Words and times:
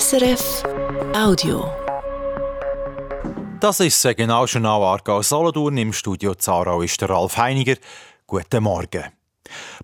SRF 0.00 0.62
Audio. 1.14 1.70
Das 3.60 3.78
ist 3.80 4.02
das 4.02 4.16
genau 4.16 4.46
schon 4.46 4.64
Aargau 4.64 5.20
Solothurn. 5.20 5.76
Im 5.76 5.92
Studio 5.92 6.34
Zarau 6.34 6.80
ist 6.80 6.98
der 7.02 7.10
Ralf 7.10 7.36
Heiniger. 7.36 7.74
Guten 8.26 8.62
Morgen. 8.62 9.04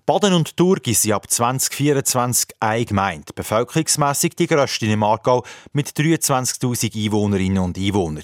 Baden 0.07 0.33
und 0.33 0.57
Thurgau 0.57 0.93
sind 0.93 1.11
ab 1.11 1.29
2024 1.29 2.55
eine 2.59 2.85
Gemeinde, 2.85 3.33
bevölkerungsmässig 3.35 4.35
die 4.35 4.47
grösste 4.47 4.87
im 4.87 5.03
Aargau 5.03 5.45
mit 5.73 5.89
23.000 5.89 7.05
Einwohnerinnen 7.05 7.59
und 7.59 7.77
Einwohnern. 7.77 8.23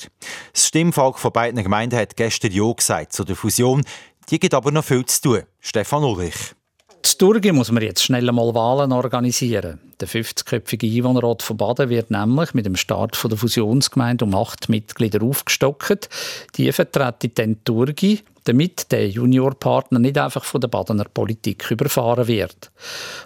Das 0.54 0.66
Stimmvolk 0.66 1.20
von 1.20 1.34
beiden 1.34 1.62
Gemeinden 1.62 2.00
hat 2.00 2.16
gestern 2.16 2.52
Ja 2.52 2.72
gesagt 2.74 3.14
zu 3.14 3.24
der 3.24 3.36
Fusion. 3.36 3.86
Die 4.32 4.40
gibt 4.40 4.56
aber 4.56 4.72
noch 4.72 4.86
viel 4.86 5.06
zu 5.06 5.22
tun. 5.22 5.44
Stefan 5.60 6.04
Ulrich. 6.04 6.56
In 7.06 7.20
Durgi 7.20 7.52
muss 7.52 7.72
man 7.72 7.84
jetzt 7.84 8.02
schnell 8.02 8.28
einmal 8.28 8.56
Wahlen 8.56 8.92
organisieren. 8.92 9.80
Der 10.00 10.08
50-köpfige 10.08 10.92
Einwohnerrat 10.92 11.44
von 11.44 11.56
Baden 11.56 11.90
wird 11.92 12.10
nämlich 12.10 12.56
mit 12.56 12.66
dem 12.66 12.76
Start 12.76 13.16
der 13.24 13.38
Fusionsgemeinde 13.38 14.26
um 14.26 14.34
acht 14.34 14.70
Mitglieder 14.70 15.22
aufgestockt. 15.22 16.10
Die 16.56 16.72
vertreten 16.72 17.32
dann 17.36 17.58
Durgi, 17.64 18.22
damit 18.46 18.92
der 18.92 19.08
Juniorpartner 19.08 20.00
nicht 20.00 20.18
einfach 20.18 20.46
von 20.46 20.62
der 20.62 20.68
Badener 20.68 21.04
Politik 21.04 21.70
überfahren 21.70 22.28
wird. 22.28 22.72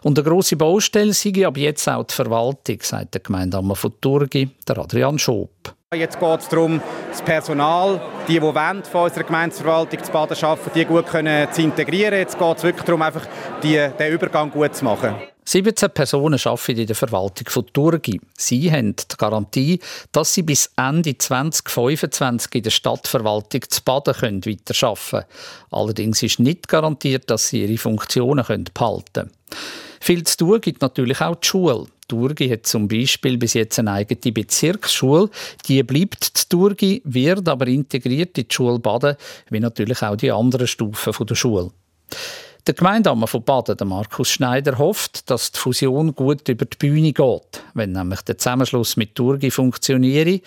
Und 0.03 0.19
eine 0.19 0.27
grosse 0.27 0.57
Baustelle 0.57 1.13
sei 1.13 1.47
ab 1.47 1.55
jetzt 1.55 1.87
auch 1.87 2.03
die 2.03 2.15
Verwaltung, 2.15 2.79
sagt 2.81 3.13
der 3.13 3.21
Gemeindeammer 3.21 3.77
von 3.77 3.93
Durgi, 4.01 4.49
der 4.67 4.77
Adrian 4.77 5.17
Schob. 5.17 5.73
Jetzt 5.95 6.19
geht 6.19 6.39
es 6.39 6.47
darum, 6.47 6.79
das 7.09 7.19
Personal, 7.23 7.99
die, 8.27 8.33
die 8.33 8.39
von 8.39 8.55
unserer 8.75 9.23
Gemeindeverwaltung 9.23 10.03
zu 10.03 10.11
Baden 10.11 10.37
arbeiten, 10.43 10.69
die 10.75 10.85
gut 10.85 11.07
können, 11.07 11.51
zu 11.51 11.63
integrieren. 11.63 12.13
Jetzt 12.13 12.37
geht 12.37 12.57
es 12.57 12.63
wirklich 12.63 12.85
darum, 12.85 13.01
einfach 13.01 13.25
die, 13.63 13.89
den 13.97 14.13
Übergang 14.13 14.51
gut 14.51 14.75
zu 14.75 14.85
machen. 14.85 15.15
17 15.45 15.89
Personen 15.89 16.39
arbeiten 16.43 16.79
in 16.79 16.85
der 16.85 16.95
Verwaltung 16.95 17.49
von 17.49 17.65
Turgi. 17.73 18.21
Sie 18.37 18.71
haben 18.71 18.95
die 18.97 19.17
Garantie, 19.17 19.79
dass 20.11 20.31
sie 20.31 20.43
bis 20.43 20.71
Ende 20.77 21.17
2025 21.17 22.53
in 22.53 22.61
der 22.61 22.69
Stadtverwaltung 22.69 23.61
zu 23.67 23.81
Baden 23.83 24.13
weiterarbeiten 24.45 25.09
können. 25.09 25.25
Allerdings 25.71 26.21
ist 26.21 26.39
nicht 26.39 26.67
garantiert, 26.67 27.31
dass 27.31 27.47
sie 27.47 27.63
ihre 27.63 27.79
Funktionen 27.79 28.45
behalten 28.45 29.05
können. 29.11 29.31
Viel 29.99 30.23
zu 30.23 30.37
tun 30.37 30.61
gibt 30.61 30.83
natürlich 30.83 31.19
auch 31.19 31.37
die 31.37 31.47
Schule. 31.47 31.87
Turgi 32.09 32.49
hat 32.49 32.67
zum 32.67 32.89
Beispiel 32.89 33.37
bis 33.37 33.53
jetzt 33.53 33.79
eine 33.79 33.93
eigene 33.93 34.33
Bezirksschule. 34.33 35.29
Die 35.65 35.81
bleibt 35.83 36.25
zu 36.25 36.49
Turgi, 36.49 37.01
wird 37.05 37.47
aber 37.47 37.67
integriert 37.67 38.37
in 38.37 38.47
die 38.49 38.53
Schule 38.53 38.79
Baden, 38.79 39.15
wie 39.49 39.61
natürlich 39.61 40.01
auch 40.01 40.17
die 40.17 40.31
anderen 40.31 40.67
Stufen 40.67 41.25
der 41.25 41.35
Schule. 41.35 41.71
Der 42.67 42.73
Gemeindeammer 42.73 43.27
von 43.27 43.43
Baden, 43.43 43.77
der 43.77 43.87
Markus 43.87 44.29
Schneider, 44.29 44.77
hofft, 44.77 45.29
dass 45.29 45.51
die 45.51 45.59
Fusion 45.59 46.13
gut 46.13 46.49
über 46.49 46.65
die 46.65 46.77
Bühne 46.77 47.13
geht. 47.13 47.63
Wenn 47.73 47.93
nämlich 47.93 48.21
der 48.21 48.37
Zusammenschluss 48.37 48.97
mit 48.97 49.15
Turgi 49.15 49.49
funktioniere, 49.49 50.41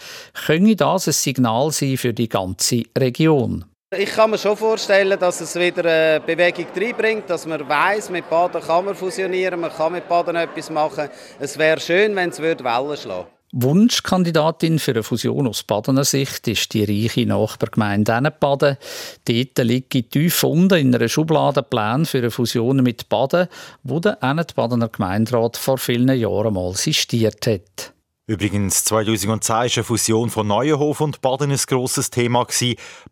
könne 0.46 0.77
das 0.77 1.08
ein 1.08 1.14
Signal 1.14 1.70
sein 1.70 1.96
für 1.96 2.12
die 2.12 2.28
ganze 2.28 2.83
Region. 2.96 3.64
Ich 3.98 4.10
kann 4.10 4.30
mir 4.30 4.38
schon 4.38 4.56
vorstellen, 4.56 5.18
dass 5.18 5.42
es 5.42 5.54
wieder 5.54 5.84
eine 5.84 6.20
Bewegung 6.20 6.64
reinbringt, 6.74 7.28
dass 7.28 7.44
man 7.44 7.68
weiß, 7.68 8.08
mit 8.08 8.28
Baden 8.30 8.62
kann 8.62 8.86
man 8.86 8.94
fusionieren, 8.94 9.60
man 9.60 9.70
kann 9.70 9.92
mit 9.92 10.08
Baden 10.08 10.34
etwas 10.34 10.70
machen. 10.70 11.10
Es 11.38 11.58
wäre 11.58 11.78
schön, 11.78 12.16
wenn 12.16 12.30
es 12.30 12.40
Wellen 12.40 12.58
schlagen 12.58 12.88
würde. 12.88 13.26
Wunschkandidatin 13.52 14.78
für 14.78 14.92
eine 14.92 15.02
Fusion 15.02 15.46
aus 15.46 15.62
Badener 15.62 16.04
Sicht 16.04 16.48
ist 16.48 16.72
die 16.72 16.84
reiche 16.84 17.26
Nachbargemeinde 17.26 18.32
Baden. 18.40 18.78
Dort 19.26 19.58
liegen 19.58 20.08
tief 20.08 20.42
unten 20.42 20.78
in 20.78 20.94
einer 20.94 21.08
Schublade 21.08 21.62
Pläne 21.62 22.06
für 22.06 22.18
eine 22.18 22.30
Fusion 22.30 22.78
mit 22.78 23.10
Baden, 23.10 23.48
wo 23.82 24.00
der 24.00 24.16
Badener 24.56 24.88
Gemeinderat 24.88 25.58
vor 25.58 25.77
vielen 25.77 26.18
Jahren 26.18 26.54
mal 26.54 26.72
sistiert 26.72 27.46
hat. 27.46 27.91
Übrigens, 28.33 28.84
2010 28.84 29.55
war 29.55 29.61
eine 29.61 29.84
Fusion 29.84 30.30
von 30.30 30.47
Neuenhof 30.47 31.02
und 31.02 31.20
Baden 31.20 31.50
ein 31.50 31.61
grosses 31.66 32.08
Thema. 32.08 32.47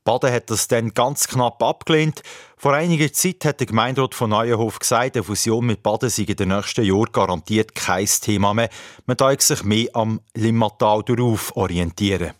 Baden 0.03 0.33
hat 0.33 0.49
das 0.49 0.67
dann 0.67 0.95
ganz 0.95 1.29
knapp 1.29 1.63
abgelehnt. 1.63 2.23
Vor 2.57 2.73
einiger 2.73 3.13
Zeit 3.13 3.45
hat 3.45 3.61
der 3.61 3.67
Gemeinderat 3.67 4.15
von 4.15 4.31
Neuenhof 4.31 4.79
gesagt, 4.79 5.17
eine 5.17 5.23
Fusion 5.23 5.67
mit 5.67 5.83
Baden 5.83 6.09
sei 6.09 6.23
in 6.23 6.37
den 6.37 6.49
nächsten 6.49 6.87
Jahren 6.87 7.13
garantiert 7.13 7.75
kein 7.75 8.07
Thema 8.07 8.55
mehr. 8.55 8.71
Man 9.05 9.19
darf 9.19 9.43
sich 9.43 9.63
mehr 9.63 9.89
am 9.93 10.21
Limmatal 10.35 11.03
darauf 11.03 11.55
orientieren. 11.55 12.31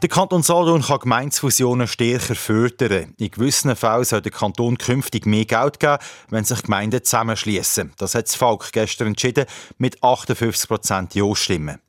Der 0.00 0.08
Kanton 0.08 0.42
Solothurn 0.42 0.82
kann 0.82 1.00
Gemeinsfusionen 1.00 1.88
stärker 1.88 2.36
fördern. 2.36 3.14
In 3.18 3.32
gewissen 3.32 3.74
Fällen 3.74 4.04
soll 4.04 4.20
der 4.20 4.30
Kanton 4.30 4.78
künftig 4.78 5.26
mehr 5.26 5.44
Geld 5.44 5.80
geben, 5.80 5.98
wenn 6.30 6.44
sich 6.44 6.62
Gemeinden 6.62 7.02
zusammenschließen. 7.02 7.94
Das 7.98 8.14
hat 8.14 8.26
das 8.26 8.36
Volk 8.36 8.70
gestern 8.72 9.08
entschieden 9.08 9.46
mit 9.76 10.00
58 10.00 10.68
Prozent 10.68 11.16
Ja-Stimmen. 11.16 11.80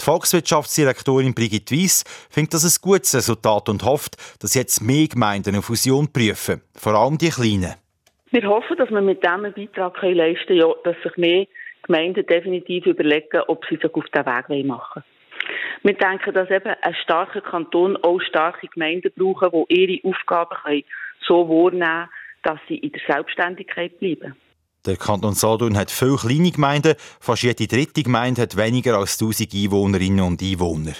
Die 0.00 0.04
Volkswirtschaftsdirektorin 0.04 1.34
Brigitte 1.34 1.74
Weiss 1.74 2.04
findet 2.30 2.54
das 2.54 2.62
ein 2.62 2.80
gutes 2.80 3.12
Resultat 3.16 3.68
und 3.68 3.82
hofft, 3.82 4.14
dass 4.40 4.54
jetzt 4.54 4.80
mehr 4.80 5.08
Gemeinden 5.08 5.56
eine 5.56 5.62
Fusion 5.62 6.12
prüfen, 6.12 6.62
vor 6.76 6.94
allem 6.94 7.18
die 7.18 7.30
kleinen. 7.30 7.74
Wir 8.30 8.48
hoffen, 8.48 8.76
dass 8.76 8.90
wir 8.90 9.00
mit 9.00 9.24
diesem 9.24 9.42
Beitrag 9.42 10.00
leisten 10.02 10.46
können, 10.46 10.74
dass 10.84 10.96
sich 11.02 11.16
mehr 11.16 11.46
Gemeinden 11.82 12.24
definitiv 12.26 12.86
überlegen, 12.86 13.42
ob 13.48 13.64
sie 13.68 13.74
sich 13.74 13.92
auf 13.92 14.04
diesen 14.04 14.24
Weg 14.24 14.66
machen 14.66 15.02
wollen. 15.02 15.15
Wir 15.82 15.94
denken, 15.94 16.34
dass 16.34 16.50
eben 16.50 16.74
ein 16.80 16.94
starker 17.02 17.40
Kanton 17.40 17.96
auch 17.98 18.20
starke 18.20 18.68
Gemeinden 18.68 19.12
brauchen, 19.16 19.64
die 19.70 20.00
ihre 20.00 20.08
Aufgaben 20.08 20.56
können 20.62 20.84
so 21.26 21.48
wahrnehmen 21.48 22.08
dass 22.46 22.60
sie 22.68 22.76
in 22.76 22.92
der 22.92 23.00
Selbstständigkeit 23.08 23.98
bleiben. 23.98 24.36
Der 24.86 24.96
Kanton 24.96 25.34
Solothurn 25.34 25.76
hat 25.76 25.90
viele 25.90 26.16
kleine 26.16 26.52
Gemeinden. 26.52 26.94
Fast 27.18 27.42
jede 27.42 27.66
dritte 27.66 28.04
Gemeinde 28.04 28.42
hat 28.42 28.56
weniger 28.56 28.98
als 28.98 29.20
1000 29.20 29.52
Einwohnerinnen 29.52 30.20
und 30.20 30.40
Einwohner. 30.40 30.94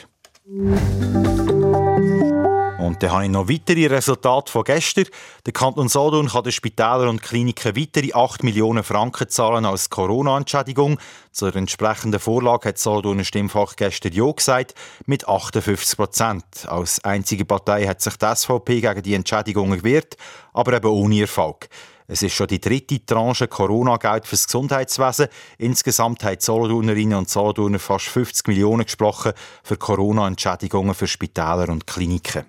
Und 2.87 3.03
dann 3.03 3.11
habe 3.11 3.25
ich 3.25 3.31
noch 3.31 3.49
weitere 3.49 3.87
Resultate 3.89 4.51
von 4.51 4.63
gestern. 4.63 5.07
Der 5.45 5.53
Kanton 5.53 5.89
Solothurn 5.89 6.29
kann 6.29 6.45
den 6.45 6.53
Spitälern 6.53 7.09
und 7.09 7.23
Kliniken 7.23 7.77
weitere 7.77 8.13
8 8.13 8.45
Millionen 8.45 8.85
Franken 8.85 9.29
zahlen 9.29 9.65
als 9.65 9.91
Corona-Entschädigung. 9.91 10.99
Zur 11.33 11.55
entsprechenden 11.57 12.21
Vorlage 12.21 12.69
hat 12.69 12.79
Solothurner 12.79 13.25
Stimmfach 13.25 13.75
gestern 13.75 14.13
Ja 14.13 14.31
gesagt, 14.31 14.75
mit 15.05 15.27
58 15.29 15.97
Prozent. 15.97 16.45
Als 16.67 17.03
einzige 17.05 17.45
Partei 17.45 17.87
hat 17.87 18.01
sich 18.01 18.17
die 18.17 18.35
SVP 18.35 18.81
gegen 18.81 19.03
die 19.03 19.15
Entschädigung 19.15 19.73
gewehrt, 19.73 20.17
aber 20.53 20.75
eben 20.75 20.87
ohne 20.89 21.23
Erfolg. 21.23 21.69
Es 22.07 22.23
ist 22.23 22.35
schon 22.35 22.47
die 22.47 22.61
dritte 22.61 23.05
Tranche 23.05 23.49
Corona-Geld 23.49 24.27
fürs 24.27 24.47
Gesundheitswesen. 24.47 25.27
Insgesamt 25.59 26.23
haben 26.23 26.39
Solothurnerinnen 26.39 27.19
und 27.19 27.29
Solothurner 27.29 27.81
fast 27.81 28.07
50 28.07 28.47
Millionen 28.47 28.85
gesprochen 28.85 29.33
für 29.65 29.77
Corona-Entschädigungen 29.77 30.95
für 30.95 31.09
Spitäler 31.09 31.69
und 31.69 31.89
Kliniken. 31.89 32.45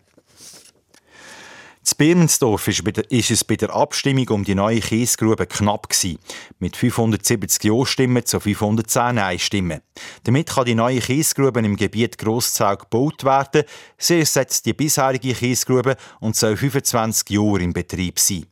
Birmensdorf 1.97 2.67
ist 2.67 3.31
es 3.31 3.43
bei 3.43 3.55
der 3.55 3.73
Abstimmung 3.73 4.29
um 4.29 4.43
die 4.43 4.53
neue 4.53 4.81
Kiesgrube 4.81 5.47
knapp 5.47 5.89
gewesen, 5.89 6.19
mit 6.59 6.77
570 6.77 7.63
Ja-Stimmen 7.63 8.23
zu 8.23 8.39
510 8.39 9.15
Nein-Stimmen. 9.15 9.81
Damit 10.23 10.49
kann 10.49 10.65
die 10.65 10.75
neue 10.75 10.99
Kiesgrube 10.99 11.59
im 11.59 11.75
Gebiet 11.75 12.19
Grosszau 12.19 12.77
gebaut 12.77 13.23
werden. 13.23 13.63
Sie 13.97 14.19
ersetzt 14.19 14.67
die 14.67 14.73
bisherige 14.73 15.33
Kiesgrube 15.33 15.97
und 16.19 16.35
soll 16.35 16.55
25 16.55 17.31
Jahre 17.31 17.63
in 17.63 17.73
Betrieb 17.73 18.19
sein. 18.19 18.45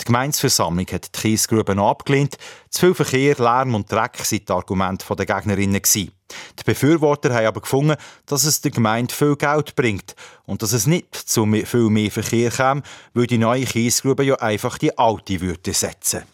Die 0.00 0.04
Gemeinsversammlung 0.04 0.86
hat 0.92 1.16
die 1.16 1.20
Kiesgrube 1.20 1.74
noch 1.74 1.90
abgelehnt. 1.90 2.36
Zu 2.68 2.80
viel 2.80 2.94
Verkehr, 2.94 3.36
Lärm 3.38 3.74
und 3.74 3.90
Dreck 3.90 4.18
sind 4.18 4.48
die 4.48 4.52
Argumente 4.52 5.04
der 5.16 5.26
Gegnerinnen. 5.26 5.80
Die 5.82 6.64
Befürworter 6.64 7.32
haben 7.34 7.46
aber 7.46 7.60
gefunden, 7.60 7.96
dass 8.26 8.44
es 8.44 8.60
der 8.60 8.70
Gemeinde 8.72 9.14
viel 9.14 9.36
Geld 9.36 9.74
bringt 9.76 10.14
und 10.46 10.62
dass 10.62 10.72
es 10.72 10.86
nicht 10.86 11.14
zu 11.14 11.46
viel 11.46 11.90
mehr 11.90 12.10
Verkehr 12.10 12.50
käme, 12.50 12.82
weil 13.14 13.26
die 13.26 13.38
neue 13.38 13.64
Kiesgrube 13.64 14.24
ja 14.24 14.34
einfach 14.36 14.78
die 14.78 14.96
alte 14.98 15.40
würde 15.40 15.72
setzen. 15.72 16.33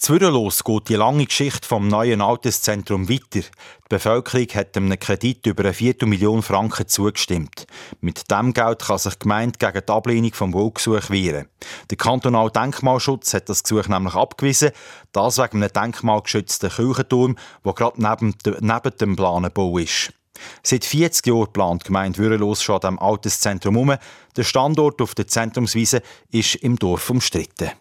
Zwürrelos 0.00 0.64
geht 0.64 0.88
die 0.88 0.94
lange 0.94 1.26
Geschichte 1.26 1.68
vom 1.68 1.86
neuen 1.86 2.22
Alterszentrum 2.22 3.10
weiter. 3.10 3.40
Die 3.42 3.88
Bevölkerung 3.90 4.46
hat 4.54 4.74
einem 4.74 4.98
Kredit 4.98 5.44
über 5.44 5.62
eine 5.62 5.74
Viertelmillion 5.74 6.42
Franken 6.42 6.88
zugestimmt. 6.88 7.66
Mit 8.00 8.30
dem 8.30 8.54
Geld 8.54 8.78
kann 8.80 8.96
sich 8.96 9.12
die 9.12 9.18
Gemeinde 9.18 9.58
gegen 9.58 9.82
die 9.86 9.92
Ablehnung 9.92 10.32
vom 10.32 10.52
Baugesuch 10.52 11.10
wehren. 11.10 11.50
Der 11.90 11.98
kantonale 11.98 12.50
Denkmalschutz 12.50 13.34
hat 13.34 13.50
das 13.50 13.62
Gesuch 13.62 13.88
nämlich 13.88 14.14
abgewiesen, 14.14 14.70
das 15.12 15.36
wegen 15.36 15.62
einem 15.62 15.70
denkmalgeschützten 15.70 16.70
Kirchenturm, 16.70 17.36
der 17.62 17.72
gerade 17.74 18.00
neben, 18.00 18.34
neben 18.60 18.96
dem 18.98 19.16
Planenbau 19.16 19.76
ist. 19.76 20.14
Seit 20.62 20.86
40 20.86 21.26
Jahren 21.26 21.52
plant 21.52 21.82
die 21.82 21.88
Gemeinde 21.88 22.18
Würelos 22.18 22.62
schon 22.62 22.76
an 22.76 22.80
diesem 22.80 22.98
Alterszentrum 23.00 23.76
um. 23.76 23.94
Der 24.34 24.44
Standort 24.44 25.02
auf 25.02 25.14
der 25.14 25.26
Zentrumswiese 25.26 26.00
ist 26.30 26.54
im 26.54 26.78
Dorf 26.78 27.10
umstritten. 27.10 27.72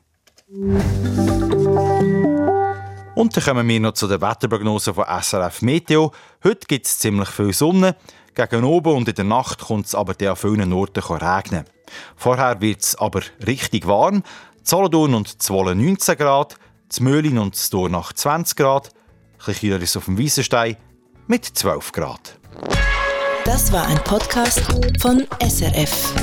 Und 3.20 3.36
dann 3.36 3.44
kommen 3.44 3.68
wir 3.68 3.82
noch 3.82 3.92
zu 3.96 4.08
der 4.08 4.22
Wetterprognose 4.22 4.94
von 4.94 5.04
SRF 5.04 5.62
Meteo. 5.62 6.14
Heute 6.42 6.66
gibt 6.68 6.86
es 6.86 7.00
ziemlich 7.00 7.28
viel 7.28 7.52
Sonne. 7.52 7.98
Gegen 8.34 8.64
oben 8.64 8.96
und 8.96 9.10
in 9.10 9.16
der 9.16 9.26
Nacht 9.26 9.60
kommt 9.60 9.88
es 9.88 9.94
aber 9.94 10.14
an 10.26 10.38
vielen 10.38 10.72
Orten 10.72 11.04
regnen. 11.04 11.66
Vorher 12.16 12.62
wird 12.62 12.82
es 12.82 12.96
aber 12.96 13.20
richtig 13.46 13.86
warm. 13.88 14.24
Solothurn 14.64 15.16
und 15.16 15.42
Zwolle 15.44 15.76
19 15.76 16.16
Grad, 16.16 16.56
z 16.88 17.02
Möhlin 17.02 17.40
und 17.40 17.74
Dornach 17.74 18.14
20 18.14 18.56
Grad, 18.56 18.90
kühler 19.38 19.82
ist 19.82 19.98
auf 19.98 20.06
dem 20.06 20.18
Wiesenstein 20.18 20.78
mit 21.28 21.44
12 21.44 21.92
Grad. 21.92 22.40
Das 23.44 23.74
war 23.74 23.86
ein 23.86 24.02
Podcast 24.06 24.62
von 25.02 25.28
SRF. 25.46 26.14